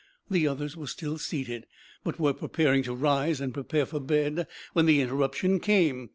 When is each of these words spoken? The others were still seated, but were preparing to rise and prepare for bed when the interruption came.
The 0.31 0.47
others 0.47 0.75
were 0.75 0.87
still 0.87 1.19
seated, 1.19 1.67
but 2.03 2.19
were 2.19 2.33
preparing 2.33 2.81
to 2.85 2.95
rise 2.95 3.39
and 3.39 3.53
prepare 3.53 3.85
for 3.85 3.99
bed 3.99 4.47
when 4.73 4.87
the 4.87 4.99
interruption 4.99 5.59
came. 5.59 6.09